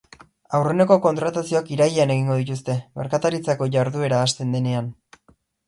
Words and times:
Aurreneko 0.59 0.95
kontratazioak 1.03 1.69
irailean 1.75 2.15
egingo 2.15 2.39
dituzte, 2.41 2.79
merkataritzako 3.03 3.71
jarduera 3.79 4.25
hasten 4.25 4.59
denean. 4.59 4.93